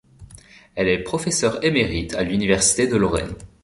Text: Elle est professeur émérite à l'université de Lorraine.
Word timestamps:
Elle 0.73 0.87
est 0.87 1.03
professeur 1.03 1.63
émérite 1.63 2.15
à 2.15 2.23
l'université 2.23 2.87
de 2.87 2.95
Lorraine. 2.97 3.35